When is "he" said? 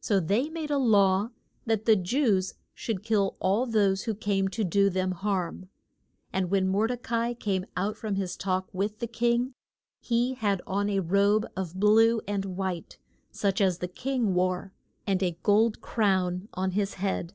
10.00-10.34